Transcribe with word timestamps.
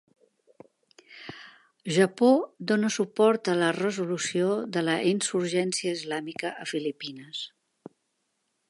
Japó 1.97 2.31
dona 2.71 2.91
suport 2.97 3.53
a 3.53 3.55
la 3.61 3.69
resolució 3.79 4.49
de 4.77 4.85
la 4.89 4.97
insurgència 5.13 5.95
islàmica 6.01 6.55
a 6.65 6.69
Filipines. 6.75 7.47